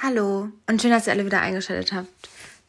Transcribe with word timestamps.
Hallo 0.00 0.50
und 0.68 0.80
schön, 0.80 0.92
dass 0.92 1.08
ihr 1.08 1.12
alle 1.12 1.26
wieder 1.26 1.40
eingeschaltet 1.40 1.92
habt 1.92 2.28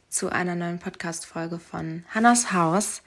zu 0.10 0.31
einer 0.31 0.56
neuen 0.56 0.79
Podcast-Folge 0.79 1.59
von 1.59 2.03
Hannas 2.09 2.53
Haus. 2.53 3.03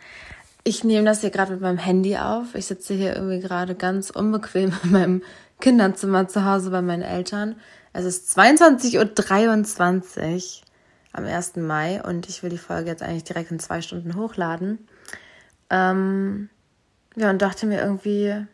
Ich 0.62 0.84
nehme 0.84 1.04
das 1.04 1.22
hier 1.22 1.30
gerade 1.30 1.50
mit 1.50 1.60
meinem 1.60 1.78
Handy 1.78 2.16
auf. 2.16 2.54
Ich 2.54 2.66
sitze 2.66 2.94
hier 2.94 3.16
irgendwie 3.16 3.40
gerade 3.40 3.74
ganz 3.74 4.10
unbequem 4.10 4.72
in 4.84 4.92
meinem 4.92 5.22
Kinderzimmer 5.60 6.28
zu 6.28 6.44
Hause 6.44 6.70
bei 6.70 6.82
meinen 6.82 7.02
Eltern. 7.02 7.56
Es 7.92 8.04
ist 8.04 8.38
22.23 8.38 10.60
Uhr 10.60 10.66
am 11.12 11.24
1. 11.24 11.56
Mai 11.56 12.00
und 12.00 12.28
ich 12.28 12.44
will 12.44 12.50
die 12.50 12.58
Folge 12.58 12.90
jetzt 12.90 13.02
eigentlich 13.02 13.24
direkt 13.24 13.50
in 13.50 13.58
zwei 13.58 13.82
Stunden 13.82 14.14
hochladen. 14.14 14.86
Ähm, 15.68 16.48
ja, 17.16 17.28
und 17.28 17.42
dachte 17.42 17.66
mir 17.66 17.80
irgendwie, 17.80 18.46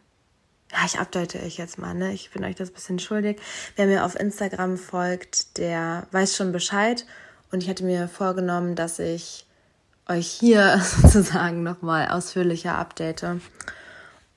ja, 0.72 0.78
ich 0.84 0.98
update 0.98 1.36
euch 1.36 1.56
jetzt 1.56 1.78
mal, 1.78 1.94
ne? 1.94 2.12
Ich 2.12 2.30
bin 2.30 2.44
euch 2.44 2.56
das 2.56 2.70
bisschen 2.70 2.98
schuldig. 2.98 3.40
Wer 3.76 3.86
mir 3.86 4.04
auf 4.04 4.18
Instagram 4.18 4.76
folgt, 4.76 5.56
der 5.58 6.06
weiß 6.12 6.36
schon 6.36 6.52
Bescheid. 6.52 7.06
Und 7.50 7.62
ich 7.62 7.70
hatte 7.70 7.84
mir 7.84 8.08
vorgenommen, 8.08 8.74
dass 8.74 8.98
ich 8.98 9.46
euch 10.06 10.26
hier 10.26 10.78
sozusagen 11.02 11.62
nochmal 11.62 12.08
ausführlicher 12.08 12.74
update. 12.74 13.24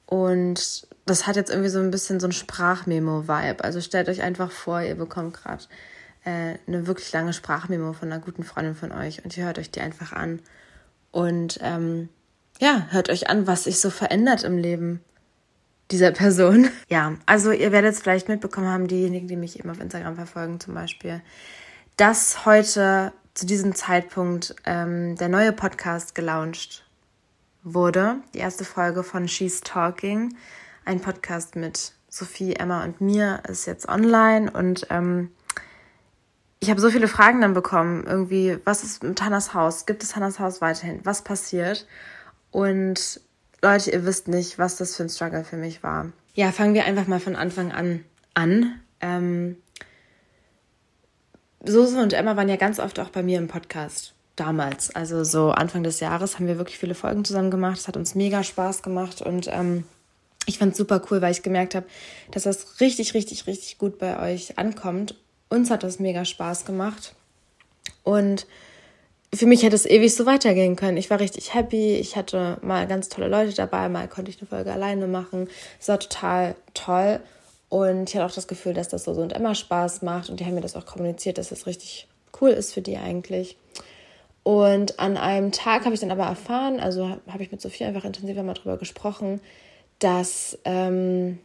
Und 0.06 0.88
das 1.06 1.28
hat 1.28 1.36
jetzt 1.36 1.50
irgendwie 1.50 1.70
so 1.70 1.80
ein 1.80 1.92
bisschen 1.92 2.20
so 2.20 2.28
ein 2.28 2.32
Sprachmemo-Vibe. 2.32 3.64
Also 3.64 3.82
stellt 3.82 4.08
euch 4.08 4.22
einfach 4.22 4.52
vor, 4.52 4.82
ihr 4.82 4.96
bekommt 4.96 5.34
gerade 5.34 5.64
äh, 6.24 6.56
eine 6.68 6.88
wirklich 6.88 7.12
lange 7.12 7.34
Sprachmemo 7.34 7.94
von 7.94 8.12
einer 8.12 8.22
guten 8.22 8.44
Freundin 8.44 8.76
von 8.76 8.92
euch 8.92 9.24
und 9.26 9.36
ihr 9.36 9.46
hört 9.46 9.60
euch 9.60 9.72
die 9.72 9.82
einfach 9.82 10.14
an. 10.14 10.40
Und 11.12 11.60
ähm, 11.62 12.10
ja, 12.60 12.88
hört 12.92 13.10
euch 13.10 13.30
an, 13.30 13.48
was 13.48 13.66
sich 13.66 13.82
so 13.82 13.90
verändert 13.90 14.44
im 14.44 14.58
Leben 14.58 15.02
dieser 15.92 16.12
Person. 16.12 16.70
Ja, 16.90 17.14
also 17.26 17.52
ihr 17.52 17.72
werdet 17.72 17.94
es 17.94 18.02
vielleicht 18.02 18.28
mitbekommen 18.28 18.68
haben, 18.68 18.88
diejenigen, 18.88 19.28
die 19.28 19.36
mich 19.36 19.60
eben 19.60 19.70
auf 19.70 19.80
Instagram 19.80 20.16
verfolgen 20.16 20.60
zum 20.60 20.74
Beispiel, 20.74 21.22
dass 21.96 22.46
heute 22.46 23.14
zu 23.34 23.46
diesem 23.46 23.76
Zeitpunkt 23.76 24.56
ähm, 24.66 25.16
der 25.16 25.30
neue 25.30 25.54
Podcast 25.54 26.16
gelauncht 26.16 26.84
wurde. 27.64 28.18
Die 28.34 28.40
erste 28.40 28.66
Folge 28.66 29.04
von 29.04 29.28
She's 29.28 29.62
Talking, 29.62 30.36
ein 30.84 31.00
Podcast 31.00 31.56
mit 31.56 31.94
Sophie, 32.10 32.54
Emma 32.56 32.84
und 32.84 33.00
mir, 33.00 33.42
ist 33.48 33.68
jetzt 33.68 33.88
online 33.88 34.52
und 34.52 34.88
ähm, 34.90 35.32
ich 36.60 36.70
habe 36.70 36.80
so 36.80 36.92
viele 36.92 37.08
Fragen 37.08 37.42
dann 37.42 37.56
bekommen. 37.56 38.06
Irgendwie, 38.06 38.58
was 38.66 38.84
ist 38.84 39.02
mit 39.02 39.20
Hannas 39.22 39.56
Haus? 39.56 39.88
Gibt 39.88 40.04
es 40.04 40.16
Hannas 40.16 40.40
Haus 40.40 40.62
weiterhin? 40.62 41.00
Was 41.04 41.24
passiert? 41.24 41.88
Und 42.52 43.20
Leute, 43.62 43.92
ihr 43.92 44.06
wisst 44.06 44.28
nicht, 44.28 44.58
was 44.58 44.78
das 44.78 44.96
für 44.96 45.04
ein 45.04 45.10
Struggle 45.10 45.44
für 45.44 45.58
mich 45.58 45.84
war. 45.84 46.12
Ja, 46.34 46.52
fangen 46.52 46.74
wir 46.74 46.86
einfach 46.86 47.08
mal 47.08 47.20
von 47.20 47.36
Anfang 47.36 47.72
an 47.72 48.04
an. 48.34 48.80
Ähm, 49.02 49.58
Sose 51.64 52.02
und 52.02 52.14
Emma 52.14 52.36
waren 52.36 52.50
ja 52.50 52.56
ganz 52.56 52.80
oft 52.80 53.00
auch 53.00 53.10
bei 53.10 53.24
mir 53.24 53.38
im 53.38 53.48
Podcast. 53.48 54.14
Damals, 54.36 54.96
also 54.96 55.24
so 55.24 55.52
Anfang 55.52 55.84
des 55.84 56.00
Jahres, 56.00 56.36
haben 56.36 56.48
wir 56.48 56.58
wirklich 56.58 56.80
viele 56.80 56.96
Folgen 56.96 57.26
zusammen 57.26 57.52
gemacht. 57.52 57.78
Es 57.78 57.88
hat 57.88 57.98
uns 57.98 58.16
mega 58.16 58.44
Spaß 58.44 58.82
gemacht 58.82 59.22
und 59.22 59.48
ähm, 59.52 59.84
ich 60.48 60.58
fand 60.58 60.72
es 60.72 60.78
super 60.78 61.02
cool, 61.12 61.22
weil 61.22 61.32
ich 61.32 61.44
gemerkt 61.44 61.76
habe, 61.76 61.86
dass 62.32 62.44
das 62.44 62.80
richtig, 62.80 63.14
richtig, 63.14 63.46
richtig 63.46 63.78
gut 63.78 64.00
bei 64.00 64.20
euch 64.20 64.58
ankommt. 64.58 65.16
Uns 65.50 65.70
hat 65.70 65.84
das 65.84 66.00
mega 66.00 66.26
Spaß 66.26 66.66
gemacht. 66.66 67.14
Und 68.04 68.48
für 69.34 69.46
mich 69.46 69.64
hätte 69.64 69.76
es 69.76 69.86
ewig 69.86 70.14
so 70.14 70.26
weitergehen 70.26 70.76
können. 70.76 70.98
Ich 70.98 71.10
war 71.10 71.20
richtig 71.20 71.54
happy. 71.54 71.96
Ich 71.96 72.18
hatte 72.18 72.58
mal 72.62 72.86
ganz 72.88 73.08
tolle 73.08 73.30
Leute 73.30 73.54
dabei. 73.54 73.88
Mal 73.88 74.08
konnte 74.10 74.30
ich 74.30 74.40
eine 74.40 74.48
Folge 74.48 74.74
alleine 74.74 75.08
machen. 75.08 75.48
Es 75.80 75.88
war 75.88 76.00
total 76.00 76.56
toll. 76.74 77.22
Und 77.70 78.10
ich 78.10 78.16
hatte 78.16 78.26
auch 78.26 78.36
das 78.36 78.50
Gefühl, 78.50 78.74
dass 78.74 78.90
das 78.90 79.06
so 79.06 79.12
und 79.12 79.32
immer 79.32 79.56
Spaß 79.56 80.02
macht. 80.02 80.30
Und 80.30 80.40
die 80.40 80.46
haben 80.46 80.56
mir 80.56 80.62
das 80.62 80.76
auch 80.76 80.86
kommuniziert, 80.86 81.38
dass 81.38 81.50
das 81.50 81.66
richtig 81.66 82.08
cool 82.42 82.50
ist 82.50 82.74
für 82.74 82.82
die 82.82 82.98
eigentlich. 82.98 83.56
Und 84.44 85.00
an 85.00 85.16
einem 85.16 85.54
Tag 85.54 85.86
habe 85.86 85.94
ich 85.94 86.02
dann 86.02 86.12
aber 86.12 86.26
erfahren, 86.26 86.80
also 86.80 87.18
habe 87.28 87.44
ich 87.44 87.52
mit 87.52 87.62
Sophie 87.62 87.86
einfach 87.86 88.04
intensiver 88.04 88.44
mal 88.44 88.56
drüber 88.56 88.78
gesprochen, 88.78 89.40
dass 90.00 90.58
ähm, 90.66 91.40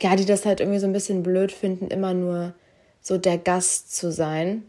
ja, 0.00 0.16
die 0.16 0.24
das 0.24 0.46
halt 0.46 0.60
irgendwie 0.60 0.78
so 0.78 0.86
ein 0.86 0.92
bisschen 0.92 1.22
blöd 1.22 1.52
finden, 1.52 1.88
immer 1.88 2.14
nur 2.14 2.54
so 3.02 3.18
der 3.18 3.36
Gast 3.36 3.94
zu 3.94 4.12
sein 4.12 4.62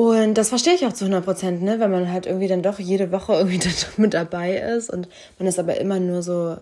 und 0.00 0.32
das 0.32 0.48
verstehe 0.48 0.72
ich 0.72 0.86
auch 0.86 0.94
zu 0.94 1.04
100 1.04 1.22
Prozent, 1.22 1.62
ne? 1.62 1.78
wenn 1.78 1.90
man 1.90 2.10
halt 2.10 2.24
irgendwie 2.24 2.48
dann 2.48 2.62
doch 2.62 2.78
jede 2.78 3.12
Woche 3.12 3.34
irgendwie 3.34 3.60
mit 3.98 4.14
dabei 4.14 4.56
ist 4.56 4.88
und 4.88 5.10
man 5.38 5.46
ist 5.46 5.58
aber 5.58 5.78
immer 5.78 6.00
nur 6.00 6.22
so 6.22 6.56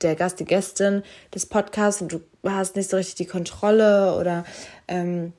der 0.00 0.14
Gast, 0.14 0.38
die 0.38 0.44
Gästin 0.44 1.02
des 1.34 1.46
Podcasts 1.46 2.00
und 2.00 2.12
du 2.12 2.20
hast 2.44 2.76
nicht 2.76 2.88
so 2.88 2.96
richtig 2.96 3.16
die 3.16 3.26
Kontrolle 3.26 4.14
oder 4.14 4.44
ähm, 4.86 5.32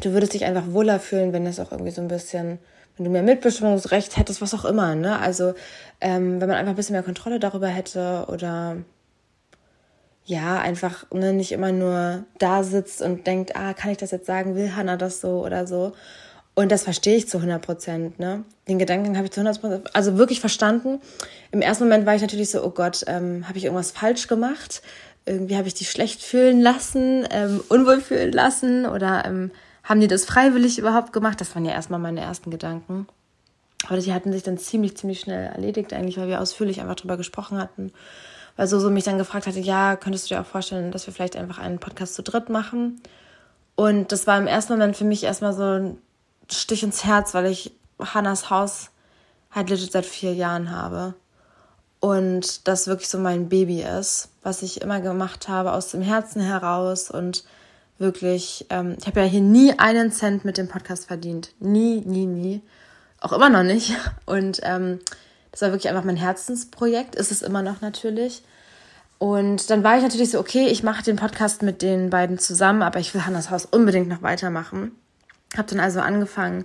du 0.00 0.12
würdest 0.12 0.34
dich 0.34 0.44
einfach 0.44 0.72
wohler 0.72 0.98
fühlen, 0.98 1.32
wenn 1.32 1.44
das 1.44 1.60
auch 1.60 1.70
irgendwie 1.70 1.92
so 1.92 2.02
ein 2.02 2.08
bisschen, 2.08 2.58
wenn 2.96 3.04
du 3.04 3.12
mehr 3.12 3.22
Mitbestimmungsrecht 3.22 4.16
hättest, 4.16 4.42
was 4.42 4.52
auch 4.52 4.64
immer, 4.64 4.96
ne? 4.96 5.20
Also 5.20 5.54
ähm, 6.00 6.40
wenn 6.40 6.48
man 6.48 6.58
einfach 6.58 6.72
ein 6.72 6.76
bisschen 6.76 6.94
mehr 6.94 7.04
Kontrolle 7.04 7.38
darüber 7.38 7.68
hätte 7.68 8.26
oder 8.26 8.78
ja, 10.24 10.58
einfach 10.58 11.08
ne, 11.12 11.32
nicht 11.32 11.52
immer 11.52 11.70
nur 11.70 12.24
da 12.40 12.64
sitzt 12.64 13.02
und 13.02 13.24
denkt, 13.28 13.54
ah, 13.54 13.72
kann 13.72 13.92
ich 13.92 13.98
das 13.98 14.10
jetzt 14.10 14.26
sagen, 14.26 14.56
will 14.56 14.74
Hannah 14.74 14.96
das 14.96 15.20
so 15.20 15.44
oder 15.44 15.68
so. 15.68 15.92
Und 16.54 16.70
das 16.70 16.84
verstehe 16.84 17.16
ich 17.16 17.28
zu 17.28 17.38
100 17.38 17.62
Prozent. 17.62 18.18
Ne? 18.18 18.44
Den 18.68 18.78
Gedanken 18.78 19.16
habe 19.16 19.26
ich 19.26 19.32
zu 19.32 19.40
100 19.40 19.60
Prozent, 19.60 19.96
also 19.96 20.18
wirklich 20.18 20.40
verstanden. 20.40 21.00
Im 21.50 21.62
ersten 21.62 21.84
Moment 21.84 22.04
war 22.04 22.14
ich 22.14 22.20
natürlich 22.20 22.50
so, 22.50 22.62
oh 22.62 22.70
Gott, 22.70 23.04
ähm, 23.06 23.48
habe 23.48 23.58
ich 23.58 23.64
irgendwas 23.64 23.90
falsch 23.90 24.28
gemacht? 24.28 24.82
Irgendwie 25.24 25.56
habe 25.56 25.68
ich 25.68 25.74
die 25.74 25.84
schlecht 25.84 26.22
fühlen 26.22 26.60
lassen, 26.60 27.26
ähm, 27.30 27.62
unwohl 27.68 28.00
fühlen 28.00 28.32
lassen 28.32 28.86
oder 28.86 29.24
ähm, 29.24 29.50
haben 29.84 30.00
die 30.00 30.08
das 30.08 30.24
freiwillig 30.24 30.78
überhaupt 30.78 31.12
gemacht? 31.12 31.40
Das 31.40 31.54
waren 31.54 31.64
ja 31.64 31.72
erstmal 31.72 32.00
meine 32.00 32.20
ersten 32.20 32.50
Gedanken. 32.50 33.06
Aber 33.88 33.98
die 33.98 34.12
hatten 34.12 34.32
sich 34.32 34.42
dann 34.42 34.58
ziemlich, 34.58 34.96
ziemlich 34.96 35.20
schnell 35.20 35.46
erledigt, 35.46 35.92
eigentlich, 35.92 36.18
weil 36.18 36.28
wir 36.28 36.40
ausführlich 36.40 36.80
einfach 36.80 36.94
drüber 36.96 37.16
gesprochen 37.16 37.58
hatten. 37.58 37.92
Weil 38.56 38.66
so, 38.66 38.78
so 38.78 38.90
mich 38.90 39.04
dann 39.04 39.18
gefragt 39.18 39.46
hatte, 39.46 39.58
ja, 39.58 39.96
könntest 39.96 40.30
du 40.30 40.34
dir 40.34 40.40
auch 40.40 40.46
vorstellen, 40.46 40.92
dass 40.92 41.06
wir 41.06 41.14
vielleicht 41.14 41.36
einfach 41.36 41.58
einen 41.58 41.78
Podcast 41.78 42.14
zu 42.14 42.22
dritt 42.22 42.48
machen? 42.48 43.00
Und 43.74 44.12
das 44.12 44.26
war 44.26 44.38
im 44.38 44.46
ersten 44.46 44.74
Moment 44.74 44.96
für 44.96 45.04
mich 45.04 45.24
erstmal 45.24 45.54
so 45.54 45.62
ein 45.62 45.98
Stich 46.50 46.82
ins 46.82 47.04
Herz, 47.04 47.34
weil 47.34 47.46
ich 47.46 47.72
Hannas 47.98 48.50
Haus 48.50 48.90
halt 49.50 49.70
legit 49.70 49.92
seit 49.92 50.06
vier 50.06 50.34
Jahren 50.34 50.70
habe. 50.70 51.14
Und 52.00 52.66
das 52.66 52.88
wirklich 52.88 53.08
so 53.08 53.18
mein 53.18 53.48
Baby 53.48 53.82
ist, 53.82 54.30
was 54.42 54.62
ich 54.62 54.80
immer 54.80 55.00
gemacht 55.00 55.48
habe 55.48 55.72
aus 55.72 55.90
dem 55.90 56.02
Herzen 56.02 56.40
heraus 56.42 57.10
und 57.10 57.44
wirklich, 57.98 58.66
ähm, 58.70 58.96
ich 58.98 59.06
habe 59.06 59.20
ja 59.20 59.26
hier 59.26 59.40
nie 59.40 59.78
einen 59.78 60.10
Cent 60.10 60.44
mit 60.44 60.58
dem 60.58 60.68
Podcast 60.68 61.06
verdient. 61.06 61.52
Nie, 61.60 62.00
nie, 62.04 62.26
nie. 62.26 62.60
Auch 63.20 63.32
immer 63.32 63.50
noch 63.50 63.62
nicht. 63.62 63.94
Und 64.26 64.60
ähm, 64.64 64.98
das 65.52 65.62
war 65.62 65.70
wirklich 65.70 65.88
einfach 65.88 66.04
mein 66.04 66.16
Herzensprojekt, 66.16 67.14
ist 67.14 67.30
es 67.30 67.42
immer 67.42 67.62
noch 67.62 67.80
natürlich. 67.82 68.42
Und 69.18 69.70
dann 69.70 69.84
war 69.84 69.96
ich 69.96 70.02
natürlich 70.02 70.32
so, 70.32 70.40
okay, 70.40 70.66
ich 70.66 70.82
mache 70.82 71.04
den 71.04 71.14
Podcast 71.14 71.62
mit 71.62 71.82
den 71.82 72.10
beiden 72.10 72.40
zusammen, 72.40 72.82
aber 72.82 72.98
ich 72.98 73.14
will 73.14 73.24
Hannas 73.24 73.50
Haus 73.50 73.66
unbedingt 73.66 74.08
noch 74.08 74.22
weitermachen. 74.22 74.90
Habe 75.56 75.68
dann 75.68 75.80
also 75.80 76.00
angefangen, 76.00 76.64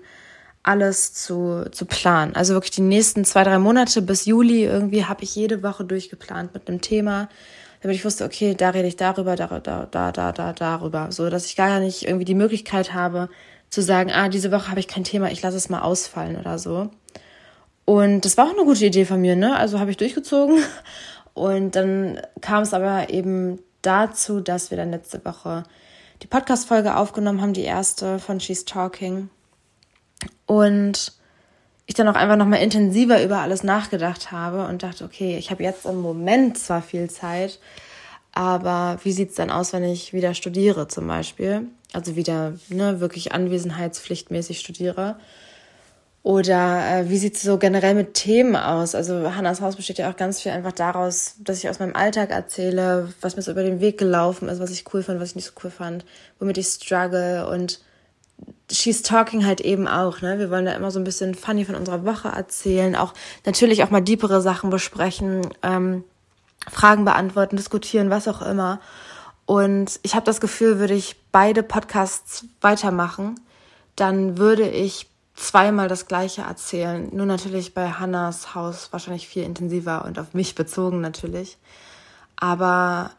alles 0.63 1.13
zu, 1.13 1.65
zu 1.71 1.85
planen. 1.85 2.35
Also 2.35 2.53
wirklich 2.53 2.71
die 2.71 2.81
nächsten 2.81 3.23
zwei, 3.23 3.43
drei 3.43 3.57
Monate 3.57 4.01
bis 4.01 4.25
Juli 4.25 4.65
irgendwie 4.65 5.05
habe 5.05 5.23
ich 5.23 5.33
jede 5.33 5.63
Woche 5.63 5.85
durchgeplant 5.85 6.53
mit 6.53 6.67
einem 6.67 6.81
Thema, 6.81 7.29
damit 7.81 7.95
ich 7.95 8.03
wusste, 8.03 8.25
okay, 8.25 8.53
da 8.53 8.71
rede 8.71 8.87
ich 8.87 8.97
darüber, 8.97 9.35
da, 9.37 9.47
da, 9.59 9.85
da, 9.85 10.11
da, 10.11 10.31
da, 10.33 10.53
darüber. 10.53 11.07
So, 11.11 11.29
dass 11.29 11.45
ich 11.45 11.55
gar 11.55 11.79
nicht 11.79 12.03
irgendwie 12.03 12.25
die 12.25 12.35
Möglichkeit 12.35 12.93
habe, 12.93 13.29
zu 13.69 13.81
sagen, 13.81 14.11
ah, 14.11 14.27
diese 14.29 14.51
Woche 14.51 14.69
habe 14.69 14.79
ich 14.79 14.87
kein 14.87 15.03
Thema, 15.03 15.31
ich 15.31 15.41
lasse 15.41 15.57
es 15.57 15.69
mal 15.69 15.81
ausfallen 15.81 16.37
oder 16.37 16.57
so. 16.59 16.89
Und 17.85 18.25
das 18.25 18.35
war 18.35 18.47
auch 18.47 18.53
eine 18.53 18.65
gute 18.65 18.85
Idee 18.85 19.05
von 19.05 19.21
mir, 19.21 19.37
ne? 19.37 19.55
Also 19.55 19.79
habe 19.79 19.91
ich 19.91 19.97
durchgezogen. 19.97 20.61
Und 21.33 21.75
dann 21.75 22.19
kam 22.41 22.63
es 22.63 22.73
aber 22.73 23.09
eben 23.09 23.59
dazu, 23.81 24.41
dass 24.41 24.71
wir 24.71 24.77
dann 24.77 24.91
letzte 24.91 25.23
Woche 25.23 25.63
die 26.21 26.27
Podcast-Folge 26.27 26.95
aufgenommen 26.95 27.41
haben, 27.41 27.53
die 27.53 27.63
erste 27.63 28.19
von 28.19 28.39
She's 28.39 28.65
Talking. 28.65 29.29
Und 30.45 31.13
ich 31.85 31.95
dann 31.95 32.07
auch 32.07 32.15
einfach 32.15 32.35
nochmal 32.35 32.61
intensiver 32.61 33.23
über 33.23 33.39
alles 33.39 33.63
nachgedacht 33.63 34.31
habe 34.31 34.67
und 34.67 34.83
dachte, 34.83 35.05
okay, 35.05 35.37
ich 35.37 35.51
habe 35.51 35.63
jetzt 35.63 35.85
im 35.85 36.01
Moment 36.01 36.57
zwar 36.57 36.81
viel 36.81 37.09
Zeit, 37.09 37.59
aber 38.33 38.99
wie 39.03 39.13
sieht 39.13 39.29
es 39.29 39.35
dann 39.35 39.49
aus, 39.49 39.73
wenn 39.73 39.83
ich 39.83 40.13
wieder 40.13 40.33
studiere 40.33 40.87
zum 40.87 41.07
Beispiel? 41.07 41.67
Also 41.93 42.15
wieder 42.15 42.53
ne, 42.69 42.99
wirklich 42.99 43.31
anwesenheitspflichtmäßig 43.31 44.59
studiere. 44.59 45.17
Oder 46.27 46.85
äh, 46.89 47.09
wie 47.09 47.17
sieht 47.17 47.37
es 47.37 47.43
so 47.43 47.57
generell 47.57 47.95
mit 47.95 48.13
Themen 48.13 48.57
aus? 48.57 48.95
Also 48.95 49.33
Hannas 49.33 49.61
Haus 49.61 49.77
besteht 49.77 49.97
ja 49.97 50.11
auch 50.11 50.17
ganz 50.17 50.41
viel 50.41 50.51
einfach 50.51 50.73
daraus, 50.73 51.35
dass 51.39 51.59
ich 51.59 51.69
aus 51.69 51.79
meinem 51.79 51.95
Alltag 51.95 52.31
erzähle, 52.31 53.13
was 53.21 53.37
mir 53.37 53.43
so 53.43 53.51
über 53.51 53.63
den 53.63 53.79
Weg 53.79 53.97
gelaufen 53.97 54.49
ist, 54.49 54.59
was 54.59 54.71
ich 54.71 54.83
cool 54.93 55.03
fand, 55.03 55.21
was 55.21 55.29
ich 55.29 55.35
nicht 55.37 55.45
so 55.45 55.53
cool 55.63 55.71
fand, 55.71 56.03
womit 56.37 56.57
ich 56.57 56.67
struggle 56.67 57.47
und 57.47 57.79
She's 58.69 59.03
Talking 59.03 59.45
halt 59.45 59.61
eben 59.61 59.87
auch, 59.87 60.19
ne? 60.19 60.37
Wir 60.37 60.51
wollen 60.51 60.65
da 60.65 60.73
immer 60.73 60.91
so 60.91 60.99
ein 60.99 61.05
bisschen 61.05 61.33
funny 61.33 61.63
von 61.63 61.75
unserer 61.75 62.03
Woche 62.03 62.27
erzählen, 62.27 62.97
auch 62.97 63.13
natürlich 63.45 63.81
auch 63.85 63.89
mal 63.89 64.01
deepere 64.01 64.41
Sachen 64.41 64.69
besprechen, 64.69 65.47
ähm, 65.63 66.03
Fragen 66.69 67.05
beantworten, 67.05 67.55
diskutieren, 67.55 68.09
was 68.09 68.27
auch 68.27 68.41
immer. 68.41 68.81
Und 69.45 69.97
ich 70.03 70.13
habe 70.13 70.25
das 70.25 70.41
Gefühl, 70.41 70.77
würde 70.77 70.93
ich 70.93 71.15
beide 71.31 71.63
Podcasts 71.63 72.43
weitermachen, 72.59 73.39
dann 73.95 74.37
würde 74.37 74.67
ich 74.67 75.07
zweimal 75.37 75.87
das 75.87 76.07
gleiche 76.07 76.41
erzählen. 76.41 77.09
Nur 77.13 77.25
natürlich 77.25 77.73
bei 77.73 77.91
Hannas 77.91 78.55
Haus 78.55 78.89
wahrscheinlich 78.91 79.27
viel 79.27 79.43
intensiver 79.43 80.03
und 80.03 80.19
auf 80.19 80.33
mich 80.33 80.55
bezogen 80.55 80.99
natürlich. 80.99 81.57
Aber 82.35 83.11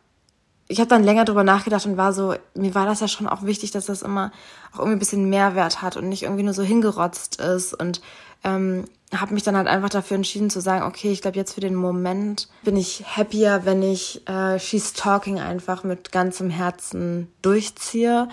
ich 0.66 0.80
habe 0.80 0.88
dann 0.88 1.04
länger 1.04 1.24
drüber 1.24 1.44
nachgedacht 1.44 1.86
und 1.86 1.96
war 1.96 2.12
so, 2.12 2.34
mir 2.54 2.74
war 2.74 2.84
das 2.84 3.00
ja 3.00 3.08
schon 3.08 3.28
auch 3.28 3.44
wichtig, 3.44 3.70
dass 3.70 3.86
das 3.86 4.02
immer 4.02 4.32
auch 4.72 4.80
irgendwie 4.80 4.96
ein 4.96 4.98
bisschen 4.98 5.30
Mehrwert 5.30 5.80
hat 5.80 5.96
und 5.96 6.08
nicht 6.08 6.24
irgendwie 6.24 6.42
nur 6.42 6.52
so 6.52 6.62
hingerotzt 6.62 7.40
ist 7.40 7.72
und 7.72 8.02
ähm, 8.44 8.84
habe 9.16 9.32
mich 9.32 9.44
dann 9.44 9.56
halt 9.56 9.68
einfach 9.68 9.88
dafür 9.88 10.16
entschieden 10.16 10.50
zu 10.50 10.60
sagen, 10.60 10.84
okay, 10.84 11.10
ich 11.10 11.22
glaube 11.22 11.38
jetzt 11.38 11.54
für 11.54 11.60
den 11.60 11.74
Moment 11.74 12.48
bin 12.62 12.76
ich 12.76 13.04
happier, 13.16 13.62
wenn 13.64 13.82
ich 13.82 14.28
äh, 14.28 14.58
She's 14.58 14.92
Talking 14.92 15.40
einfach 15.40 15.84
mit 15.84 16.12
ganzem 16.12 16.50
Herzen 16.50 17.32
durchziehe 17.40 18.28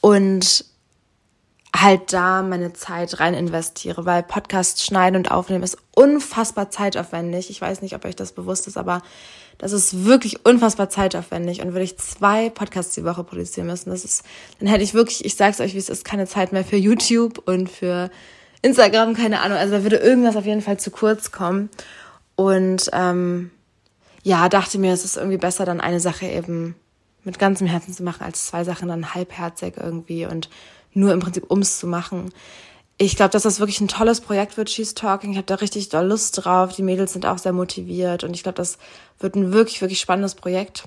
und 0.00 0.64
halt 1.80 2.12
da 2.12 2.42
meine 2.42 2.72
Zeit 2.72 3.20
rein 3.20 3.34
investiere, 3.34 4.04
weil 4.04 4.22
Podcast 4.22 4.84
schneiden 4.84 5.16
und 5.16 5.30
aufnehmen 5.30 5.64
ist 5.64 5.78
unfassbar 5.94 6.70
zeitaufwendig. 6.70 7.50
Ich 7.50 7.60
weiß 7.60 7.82
nicht, 7.82 7.94
ob 7.94 8.04
euch 8.04 8.16
das 8.16 8.32
bewusst 8.32 8.66
ist, 8.66 8.76
aber 8.76 9.02
das 9.58 9.72
ist 9.72 10.04
wirklich 10.04 10.44
unfassbar 10.44 10.90
zeitaufwendig 10.90 11.62
und 11.62 11.72
würde 11.72 11.84
ich 11.84 11.98
zwei 11.98 12.50
Podcasts 12.50 12.94
die 12.94 13.04
Woche 13.04 13.24
produzieren 13.24 13.66
müssen, 13.66 13.90
das 13.90 14.04
ist, 14.04 14.22
dann 14.58 14.68
hätte 14.68 14.84
ich 14.84 14.94
wirklich, 14.94 15.24
ich 15.24 15.34
sag's 15.36 15.60
euch, 15.60 15.74
wie 15.74 15.78
es 15.78 15.88
ist, 15.88 16.04
keine 16.04 16.26
Zeit 16.26 16.52
mehr 16.52 16.64
für 16.64 16.76
YouTube 16.76 17.38
und 17.46 17.70
für 17.70 18.10
Instagram, 18.62 19.14
keine 19.14 19.40
Ahnung. 19.40 19.58
Also 19.58 19.76
da 19.76 19.82
würde 19.82 19.96
irgendwas 19.96 20.36
auf 20.36 20.44
jeden 20.44 20.60
Fall 20.60 20.78
zu 20.78 20.90
kurz 20.90 21.30
kommen. 21.30 21.70
Und 22.34 22.90
ähm, 22.92 23.50
ja, 24.22 24.48
dachte 24.48 24.78
mir, 24.78 24.92
es 24.92 25.04
ist 25.04 25.16
irgendwie 25.16 25.38
besser, 25.38 25.64
dann 25.64 25.80
eine 25.80 26.00
Sache 26.00 26.26
eben 26.26 26.74
mit 27.24 27.38
ganzem 27.38 27.66
Herzen 27.66 27.94
zu 27.94 28.02
machen, 28.02 28.24
als 28.24 28.46
zwei 28.46 28.64
Sachen 28.64 28.88
dann 28.88 29.14
halbherzig 29.14 29.74
irgendwie 29.76 30.26
und 30.26 30.48
nur 30.96 31.12
im 31.12 31.20
Prinzip 31.20 31.50
ums 31.50 31.78
zu 31.78 31.86
machen. 31.86 32.32
Ich 32.98 33.16
glaube, 33.16 33.30
dass 33.30 33.42
das 33.42 33.60
wirklich 33.60 33.80
ein 33.80 33.88
tolles 33.88 34.22
Projekt 34.22 34.56
wird, 34.56 34.70
She's 34.70 34.94
Talking. 34.94 35.32
Ich 35.32 35.36
habe 35.36 35.46
da 35.46 35.56
richtig 35.56 35.90
doll 35.90 36.06
Lust 36.06 36.44
drauf. 36.44 36.74
Die 36.74 36.82
Mädels 36.82 37.12
sind 37.12 37.26
auch 37.26 37.38
sehr 37.38 37.52
motiviert 37.52 38.24
und 38.24 38.34
ich 38.34 38.42
glaube, 38.42 38.56
das 38.56 38.78
wird 39.20 39.34
ein 39.34 39.52
wirklich, 39.52 39.80
wirklich 39.82 40.00
spannendes 40.00 40.34
Projekt. 40.34 40.84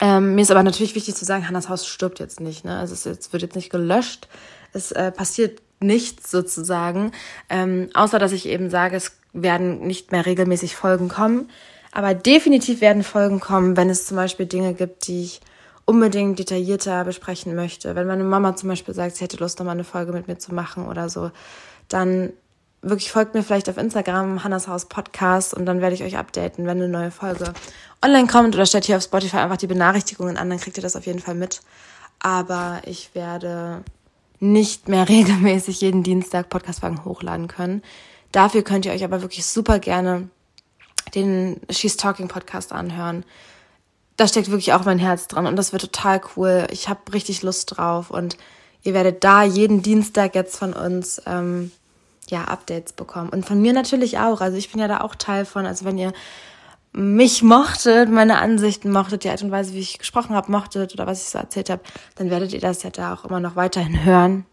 Ähm, 0.00 0.34
mir 0.34 0.42
ist 0.42 0.50
aber 0.50 0.62
natürlich 0.62 0.94
wichtig 0.94 1.14
zu 1.14 1.24
sagen, 1.24 1.46
Hannas 1.46 1.68
Haus 1.68 1.86
stirbt 1.86 2.18
jetzt 2.18 2.40
nicht. 2.40 2.64
Ne? 2.64 2.78
Also 2.78 2.94
es 2.94 3.04
jetzt, 3.04 3.32
wird 3.32 3.42
jetzt 3.42 3.56
nicht 3.56 3.70
gelöscht. 3.70 4.26
Es 4.72 4.90
äh, 4.90 5.12
passiert 5.12 5.60
nichts 5.80 6.30
sozusagen, 6.30 7.12
ähm, 7.50 7.90
außer 7.92 8.18
dass 8.18 8.32
ich 8.32 8.46
eben 8.46 8.70
sage, 8.70 8.96
es 8.96 9.12
werden 9.32 9.86
nicht 9.86 10.12
mehr 10.12 10.24
regelmäßig 10.24 10.76
Folgen 10.76 11.08
kommen. 11.08 11.50
Aber 11.92 12.14
definitiv 12.14 12.80
werden 12.80 13.02
Folgen 13.02 13.38
kommen, 13.38 13.76
wenn 13.76 13.90
es 13.90 14.06
zum 14.06 14.16
Beispiel 14.16 14.46
Dinge 14.46 14.72
gibt, 14.72 15.06
die 15.06 15.24
ich 15.24 15.40
unbedingt 15.84 16.38
detaillierter 16.38 17.04
besprechen 17.04 17.54
möchte. 17.54 17.94
Wenn 17.94 18.06
meine 18.06 18.24
Mama 18.24 18.56
zum 18.56 18.68
Beispiel 18.68 18.94
sagt, 18.94 19.16
sie 19.16 19.24
hätte 19.24 19.38
Lust, 19.38 19.58
nochmal 19.58 19.74
eine 19.74 19.84
Folge 19.84 20.12
mit 20.12 20.28
mir 20.28 20.38
zu 20.38 20.54
machen 20.54 20.86
oder 20.86 21.08
so, 21.08 21.30
dann 21.88 22.32
wirklich 22.82 23.10
folgt 23.10 23.34
mir 23.34 23.42
vielleicht 23.42 23.68
auf 23.68 23.76
Instagram, 23.78 24.42
Hannas 24.44 24.68
Haus 24.68 24.86
Podcast 24.86 25.54
und 25.54 25.66
dann 25.66 25.80
werde 25.80 25.94
ich 25.94 26.02
euch 26.02 26.16
updaten, 26.16 26.66
wenn 26.66 26.78
eine 26.78 26.88
neue 26.88 27.10
Folge 27.10 27.52
online 28.04 28.26
kommt 28.26 28.54
oder 28.54 28.66
stellt 28.66 28.84
hier 28.84 28.96
auf 28.96 29.04
Spotify 29.04 29.38
einfach 29.38 29.56
die 29.56 29.68
Benachrichtigungen 29.68 30.36
an, 30.36 30.50
dann 30.50 30.58
kriegt 30.58 30.76
ihr 30.76 30.82
das 30.82 30.96
auf 30.96 31.06
jeden 31.06 31.20
Fall 31.20 31.36
mit. 31.36 31.60
Aber 32.18 32.80
ich 32.84 33.14
werde 33.14 33.82
nicht 34.40 34.88
mehr 34.88 35.08
regelmäßig 35.08 35.80
jeden 35.80 36.02
Dienstag 36.02 36.48
Podcastfolgen 36.48 37.04
hochladen 37.04 37.48
können. 37.48 37.82
Dafür 38.32 38.62
könnt 38.62 38.86
ihr 38.86 38.92
euch 38.92 39.04
aber 39.04 39.22
wirklich 39.22 39.46
super 39.46 39.78
gerne 39.78 40.28
den 41.14 41.60
She's 41.70 41.96
Talking 41.96 42.28
Podcast 42.28 42.72
anhören 42.72 43.24
da 44.16 44.28
steckt 44.28 44.50
wirklich 44.50 44.72
auch 44.72 44.84
mein 44.84 44.98
Herz 44.98 45.26
dran 45.28 45.46
und 45.46 45.56
das 45.56 45.72
wird 45.72 45.82
total 45.82 46.20
cool. 46.36 46.66
Ich 46.70 46.88
habe 46.88 47.00
richtig 47.12 47.42
Lust 47.42 47.76
drauf 47.76 48.10
und 48.10 48.36
ihr 48.82 48.94
werdet 48.94 49.24
da 49.24 49.42
jeden 49.42 49.82
Dienstag 49.82 50.34
jetzt 50.34 50.56
von 50.56 50.72
uns 50.72 51.22
ähm, 51.26 51.72
ja 52.28 52.44
Updates 52.44 52.92
bekommen 52.92 53.30
und 53.30 53.46
von 53.46 53.60
mir 53.60 53.72
natürlich 53.72 54.18
auch. 54.18 54.40
Also 54.40 54.56
ich 54.56 54.70
bin 54.70 54.80
ja 54.80 54.88
da 54.88 55.00
auch 55.00 55.14
Teil 55.14 55.44
von. 55.44 55.66
Also 55.66 55.84
wenn 55.84 55.98
ihr 55.98 56.12
mich 56.92 57.42
mochtet, 57.42 58.10
meine 58.10 58.38
Ansichten 58.38 58.90
mochtet, 58.90 59.24
die 59.24 59.30
Art 59.30 59.42
und 59.42 59.50
Weise, 59.50 59.72
wie 59.72 59.80
ich 59.80 59.98
gesprochen 59.98 60.36
habe, 60.36 60.52
mochtet 60.52 60.92
oder 60.92 61.06
was 61.06 61.22
ich 61.22 61.30
so 61.30 61.38
erzählt 61.38 61.70
habe, 61.70 61.82
dann 62.16 62.28
werdet 62.28 62.52
ihr 62.52 62.60
das 62.60 62.82
ja 62.82 62.90
da 62.90 63.14
auch 63.14 63.24
immer 63.24 63.40
noch 63.40 63.56
weiterhin 63.56 64.04
hören. 64.04 64.44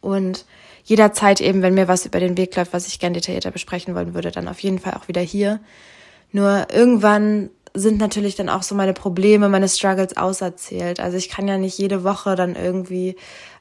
Und 0.00 0.46
jederzeit 0.82 1.40
eben, 1.40 1.62
wenn 1.62 1.74
mir 1.74 1.88
was 1.88 2.06
über 2.06 2.18
den 2.18 2.36
Weg 2.36 2.56
läuft, 2.56 2.72
was 2.72 2.88
ich 2.88 2.98
gern 2.98 3.14
detaillierter 3.14 3.52
besprechen 3.52 3.94
wollen 3.94 4.14
würde, 4.14 4.32
dann 4.32 4.48
auf 4.48 4.60
jeden 4.60 4.80
Fall 4.80 4.94
auch 4.94 5.08
wieder 5.08 5.20
hier. 5.20 5.60
Nur 6.32 6.66
irgendwann 6.72 7.50
sind 7.74 7.98
natürlich 7.98 8.36
dann 8.36 8.48
auch 8.48 8.62
so 8.62 8.74
meine 8.74 8.92
Probleme, 8.92 9.48
meine 9.48 9.68
Struggles 9.68 10.16
auserzählt. 10.16 11.00
Also 11.00 11.16
ich 11.16 11.28
kann 11.28 11.48
ja 11.48 11.58
nicht 11.58 11.76
jede 11.76 12.04
Woche 12.04 12.36
dann 12.36 12.54
irgendwie 12.54 13.16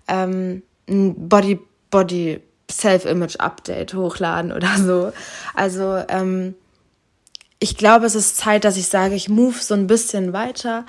ähm, 0.07 0.62
ein 0.88 1.27
Body, 1.27 1.60
Body 1.89 2.39
Self-Image-Update 2.71 3.95
hochladen 3.95 4.51
oder 4.51 4.77
so. 4.77 5.12
Also 5.56 6.01
ähm, 6.07 6.56
ich 7.60 7.77
glaube, 7.77 8.06
es 8.06 8.15
ist 8.15 8.38
Zeit, 8.38 8.65
dass 8.65 8.77
ich 8.77 8.88
sage, 8.88 9.15
ich 9.15 9.30
move 9.30 9.57
so 9.60 9.74
ein 9.74 9.88
bisschen 9.88 10.33
weiter, 10.33 10.86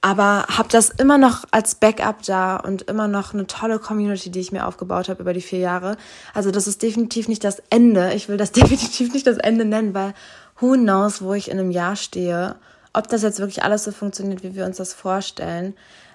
aber 0.00 0.44
habe 0.48 0.68
das 0.70 0.90
immer 0.90 1.18
noch 1.18 1.44
als 1.50 1.74
Backup 1.74 2.22
da 2.22 2.56
und 2.56 2.82
immer 2.82 3.08
noch 3.08 3.34
eine 3.34 3.46
tolle 3.46 3.78
Community, 3.78 4.30
die 4.30 4.40
ich 4.40 4.52
mir 4.52 4.66
aufgebaut 4.66 5.08
habe 5.08 5.22
über 5.22 5.32
die 5.32 5.40
vier 5.40 5.58
Jahre. 5.58 5.96
Also 6.34 6.50
das 6.52 6.68
ist 6.68 6.82
definitiv 6.82 7.26
nicht 7.26 7.42
das 7.42 7.60
Ende. 7.70 8.12
Ich 8.14 8.28
will 8.28 8.36
das 8.36 8.52
definitiv 8.52 9.12
nicht 9.12 9.26
das 9.26 9.38
Ende 9.38 9.64
nennen, 9.64 9.94
weil 9.94 10.14
who 10.60 10.74
knows, 10.74 11.22
wo 11.22 11.34
ich 11.34 11.50
in 11.50 11.58
einem 11.58 11.70
Jahr 11.70 11.96
stehe, 11.96 12.56
ob 12.92 13.08
das 13.08 13.22
jetzt 13.22 13.38
wirklich 13.38 13.62
alles 13.62 13.84
so 13.84 13.92
funktioniert, 13.92 14.42
wie 14.42 14.54
wir 14.54 14.64
uns 14.64 14.78
das 14.78 14.92
vorstellen. 14.92 15.74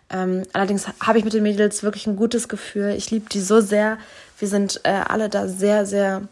Ähm, 0.10 0.44
allerdings 0.54 0.88
habe 1.00 1.18
ich 1.18 1.24
mit 1.24 1.34
den 1.34 1.44
Mädels 1.44 1.84
wirklich 1.84 2.07
ein 2.07 2.16
gutes 2.16 2.50
Gefühl. 2.50 2.94
Ich 2.98 3.10
liebe 3.12 3.30
die 3.30 3.42
so 3.42 3.62
sehr. 3.62 3.98
Wir 4.38 4.48
sind 4.48 4.81
äh, 4.84 4.90
alle 4.90 5.30
da 5.30 5.48
sehr, 5.48 5.86
sehr 5.86 6.28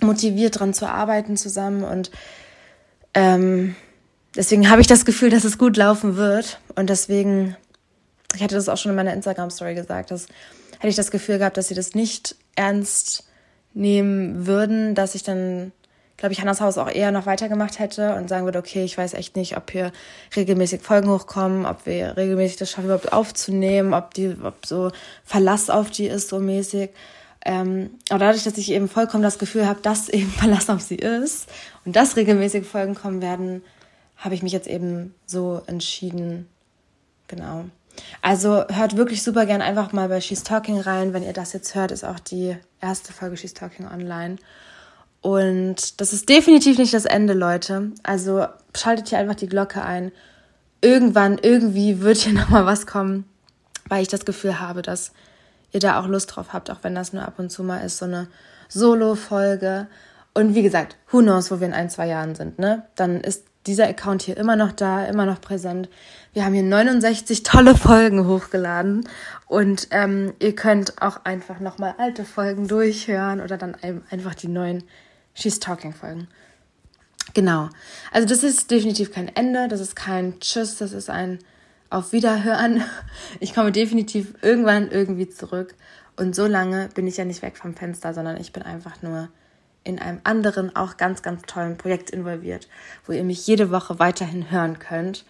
motiviert 0.00 0.60
dran 0.60 0.74
zu 0.74 0.86
arbeiten 0.86 1.36
zusammen 1.36 1.82
und 1.82 2.10
ähm, 3.14 3.74
deswegen 4.36 4.68
habe 4.68 4.82
ich 4.82 4.86
das 4.86 5.06
Gefühl, 5.06 5.30
dass 5.30 5.44
es 5.44 5.56
gut 5.56 5.78
laufen 5.78 6.16
wird 6.16 6.60
und 6.74 6.90
deswegen, 6.90 7.56
ich 8.34 8.42
hatte 8.42 8.54
das 8.54 8.68
auch 8.68 8.76
schon 8.76 8.90
in 8.90 8.96
meiner 8.96 9.14
Instagram-Story 9.14 9.74
gesagt, 9.74 10.10
dass 10.10 10.26
hätte 10.74 10.88
ich 10.88 10.96
das 10.96 11.10
Gefühl 11.10 11.38
gehabt, 11.38 11.56
dass 11.56 11.68
sie 11.68 11.74
das 11.74 11.94
nicht 11.94 12.36
ernst 12.54 13.24
nehmen 13.72 14.46
würden, 14.46 14.94
dass 14.94 15.14
ich 15.14 15.22
dann 15.22 15.72
glaube 16.16 16.32
ich, 16.32 16.40
Hannas 16.40 16.60
Haus 16.60 16.78
auch 16.78 16.90
eher 16.90 17.12
noch 17.12 17.26
weitergemacht 17.26 17.78
hätte 17.78 18.14
und 18.14 18.28
sagen 18.28 18.44
würde, 18.44 18.58
okay, 18.58 18.84
ich 18.84 18.96
weiß 18.96 19.14
echt 19.14 19.36
nicht, 19.36 19.56
ob 19.56 19.70
hier 19.70 19.92
regelmäßig 20.34 20.82
Folgen 20.82 21.10
hochkommen, 21.10 21.66
ob 21.66 21.84
wir 21.86 22.16
regelmäßig 22.16 22.56
das 22.56 22.70
schaffen, 22.70 22.86
überhaupt 22.86 23.12
aufzunehmen, 23.12 23.92
ob 23.92 24.14
die, 24.14 24.34
ob 24.42 24.64
so 24.64 24.90
Verlass 25.24 25.68
auf 25.70 25.90
die 25.90 26.06
ist, 26.06 26.28
so 26.28 26.38
mäßig. 26.38 26.90
Ähm, 27.44 27.90
aber 28.08 28.20
dadurch, 28.20 28.44
dass 28.44 28.58
ich 28.58 28.72
eben 28.72 28.88
vollkommen 28.88 29.22
das 29.22 29.38
Gefühl 29.38 29.66
habe, 29.66 29.80
dass 29.80 30.08
eben 30.10 30.30
Verlass 30.30 30.70
auf 30.70 30.80
sie 30.80 30.96
ist 30.96 31.48
und 31.84 31.96
dass 31.96 32.16
regelmäßig 32.16 32.66
Folgen 32.66 32.94
kommen 32.94 33.22
werden, 33.22 33.62
habe 34.16 34.34
ich 34.34 34.42
mich 34.42 34.52
jetzt 34.52 34.68
eben 34.68 35.14
so 35.26 35.62
entschieden. 35.66 36.48
Genau. 37.28 37.66
Also 38.22 38.64
hört 38.68 38.96
wirklich 38.96 39.22
super 39.22 39.46
gern 39.46 39.62
einfach 39.62 39.92
mal 39.92 40.08
bei 40.08 40.20
She's 40.20 40.42
Talking 40.42 40.80
rein. 40.80 41.12
Wenn 41.12 41.22
ihr 41.22 41.32
das 41.32 41.52
jetzt 41.52 41.74
hört, 41.74 41.92
ist 41.92 42.04
auch 42.04 42.18
die 42.18 42.56
erste 42.80 43.12
Folge 43.12 43.36
She's 43.36 43.54
Talking 43.54 43.86
online. 43.86 44.36
Und 45.20 46.00
das 46.00 46.12
ist 46.12 46.28
definitiv 46.28 46.78
nicht 46.78 46.94
das 46.94 47.04
Ende, 47.04 47.32
Leute. 47.32 47.92
Also 48.02 48.46
schaltet 48.76 49.08
hier 49.08 49.18
einfach 49.18 49.34
die 49.34 49.48
Glocke 49.48 49.82
ein. 49.82 50.12
Irgendwann, 50.80 51.38
irgendwie 51.38 52.00
wird 52.00 52.18
hier 52.18 52.32
nochmal 52.38 52.66
was 52.66 52.86
kommen, 52.86 53.24
weil 53.88 54.02
ich 54.02 54.08
das 54.08 54.24
Gefühl 54.24 54.60
habe, 54.60 54.82
dass 54.82 55.12
ihr 55.72 55.80
da 55.80 56.00
auch 56.00 56.06
Lust 56.06 56.34
drauf 56.34 56.52
habt, 56.52 56.70
auch 56.70 56.78
wenn 56.82 56.94
das 56.94 57.12
nur 57.12 57.24
ab 57.24 57.38
und 57.38 57.50
zu 57.50 57.62
mal 57.62 57.78
ist, 57.78 57.98
so 57.98 58.04
eine 58.04 58.28
Solo-Folge. 58.68 59.88
Und 60.34 60.54
wie 60.54 60.62
gesagt, 60.62 60.96
who 61.10 61.20
knows, 61.20 61.50
wo 61.50 61.60
wir 61.60 61.66
in 61.66 61.74
ein, 61.74 61.90
zwei 61.90 62.06
Jahren 62.06 62.34
sind, 62.34 62.58
ne? 62.58 62.84
Dann 62.94 63.20
ist 63.20 63.44
dieser 63.66 63.88
Account 63.88 64.22
hier 64.22 64.36
immer 64.36 64.56
noch 64.56 64.72
da, 64.72 65.04
immer 65.06 65.26
noch 65.26 65.40
präsent. 65.40 65.88
Wir 66.32 66.44
haben 66.44 66.54
hier 66.54 66.62
69 66.62 67.42
tolle 67.42 67.74
Folgen 67.74 68.26
hochgeladen 68.26 69.08
und 69.46 69.88
ähm, 69.90 70.34
ihr 70.38 70.54
könnt 70.54 71.00
auch 71.00 71.24
einfach 71.24 71.60
nochmal 71.60 71.94
alte 71.98 72.24
Folgen 72.24 72.68
durchhören 72.68 73.40
oder 73.40 73.56
dann 73.56 73.76
einfach 74.10 74.34
die 74.34 74.48
neuen 74.48 74.84
She's 75.34 75.60
Talking 75.60 75.92
Folgen. 75.92 76.28
Genau. 77.34 77.68
Also 78.12 78.26
das 78.26 78.42
ist 78.42 78.70
definitiv 78.70 79.12
kein 79.12 79.28
Ende, 79.34 79.68
das 79.68 79.80
ist 79.80 79.96
kein 79.96 80.40
Tschüss, 80.40 80.78
das 80.78 80.92
ist 80.92 81.10
ein 81.10 81.38
Auf 81.90 82.12
Wiederhören. 82.12 82.82
Ich 83.40 83.54
komme 83.54 83.72
definitiv 83.72 84.34
irgendwann 84.42 84.90
irgendwie 84.90 85.28
zurück. 85.28 85.74
Und 86.16 86.34
so 86.34 86.46
lange 86.46 86.88
bin 86.94 87.06
ich 87.06 87.18
ja 87.18 87.24
nicht 87.24 87.42
weg 87.42 87.58
vom 87.58 87.74
Fenster, 87.74 88.14
sondern 88.14 88.40
ich 88.40 88.52
bin 88.52 88.62
einfach 88.62 89.02
nur 89.02 89.28
in 89.86 89.98
einem 89.98 90.20
anderen, 90.24 90.74
auch 90.74 90.96
ganz, 90.96 91.22
ganz 91.22 91.42
tollen 91.42 91.78
Projekt 91.78 92.10
involviert, 92.10 92.68
wo 93.06 93.12
ihr 93.12 93.24
mich 93.24 93.46
jede 93.46 93.70
Woche 93.70 93.98
weiterhin 93.98 94.50
hören 94.50 94.78
könnt 94.78 95.24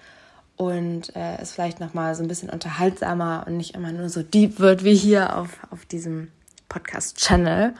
und 0.57 1.15
äh, 1.15 1.37
es 1.39 1.53
vielleicht 1.53 1.81
nochmal 1.81 2.15
so 2.15 2.23
ein 2.23 2.29
bisschen 2.29 2.49
unterhaltsamer 2.49 3.45
und 3.47 3.59
nicht 3.59 3.75
immer 3.75 3.93
nur 3.93 4.09
so 4.09 4.23
deep 4.23 4.59
wird 4.59 4.85
wie 4.85 4.95
hier 4.95 5.37
auf, 5.37 5.59
auf 5.71 5.85
diesem 5.85 6.33
Podcast-Channel. 6.69 7.75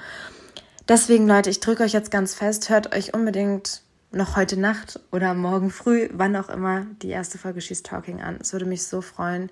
Deswegen, 0.87 1.27
Leute, 1.27 1.51
ich 1.51 1.61
drücke 1.61 1.83
euch 1.83 1.93
jetzt 1.93 2.11
ganz 2.11 2.35
fest, 2.35 2.69
hört 2.69 2.95
euch 2.95 3.15
unbedingt 3.15 3.83
noch 4.13 4.37
heute 4.37 4.59
Nacht 4.59 5.01
oder 5.11 5.35
morgen 5.35 5.71
früh, 5.71 6.09
wann 6.13 6.37
auch 6.37 6.49
immer, 6.49 6.87
die 7.03 7.09
erste 7.09 7.39
Folge 7.39 7.61
She's 7.61 7.83
Talking 7.83 8.21
an. 8.21 8.39
Es 8.41 8.53
würde 8.53 8.67
mich 8.67 8.87
so 8.87 9.01
freuen, 9.01 9.51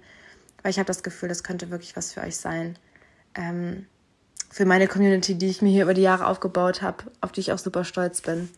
weil 0.63 0.71
ich 0.71 0.79
habe 0.79 0.87
das 0.87 1.03
Gefühl, 1.03 1.29
das 1.29 1.43
könnte 1.43 1.71
wirklich 1.71 1.97
was 1.97 2.13
für 2.13 2.21
euch 2.21 2.37
sein. 2.37 2.79
Ähm, 3.35 3.87
für 4.51 4.67
meine 4.67 4.87
Community, 4.87 5.35
die 5.37 5.49
ich 5.49 5.63
mir 5.63 5.71
hier 5.71 5.83
über 5.85 5.95
die 5.95 6.03
Jahre 6.03 6.27
aufgebaut 6.27 6.83
habe, 6.83 7.05
auf 7.21 7.33
die 7.33 7.41
ich 7.41 7.53
auch 7.53 7.59
super 7.59 7.85
stolz 7.85 8.21
bin. 8.21 8.49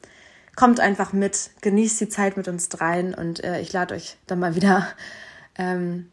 Kommt 0.54 0.80
einfach 0.80 1.12
mit, 1.12 1.50
genießt 1.60 2.00
die 2.00 2.08
Zeit 2.08 2.36
mit 2.36 2.48
uns 2.48 2.68
dreien 2.68 3.14
und 3.14 3.44
äh, 3.44 3.60
ich 3.60 3.72
lade 3.72 3.94
euch 3.94 4.16
dann 4.26 4.38
mal 4.38 4.54
wieder 4.54 4.88
ähm, 5.56 6.10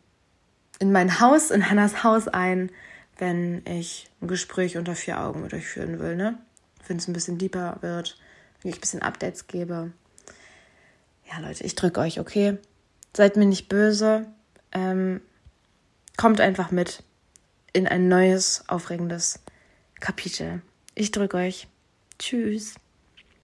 in 0.80 0.92
mein 0.92 1.20
Haus, 1.20 1.52
in 1.52 1.70
Hannas 1.70 2.04
Haus 2.04 2.28
ein, 2.28 2.70
wenn 3.18 3.62
ich 3.66 4.10
ein 4.22 4.28
Gespräch 4.28 4.78
unter 4.78 4.96
vier 4.96 5.22
Augen 5.22 5.42
mit 5.42 5.54
euch 5.54 5.66
führen 5.66 6.00
will, 6.00 6.16
ne? 6.16 6.38
Wenn 6.88 6.98
es 6.98 7.08
ein 7.08 7.14
bisschen 7.14 7.38
deeper 7.38 7.78
wird, 7.82 8.18
wenn 8.62 8.72
ich 8.72 8.78
ein 8.78 8.82
bisschen 8.82 9.02
Updates 9.02 9.48
gebe. 9.48 9.92
Ja, 11.32 11.40
Leute, 11.40 11.64
ich 11.64 11.76
drücke 11.76 12.02
euch, 12.02 12.20
okay? 12.20 12.58
Seid 13.16 13.38
mir 13.38 13.46
nicht 13.46 13.70
böse. 13.70 14.26
Ähm, 14.74 15.22
kommt 16.18 16.42
einfach 16.42 16.72
mit 16.72 17.04
in 17.72 17.88
ein 17.88 18.08
neues, 18.08 18.64
aufregendes 18.68 19.40
Kapitel. 20.04 20.62
Ich 20.96 21.12
drücke 21.12 21.38
euch. 21.38 21.70
Tschüss. 22.20 22.76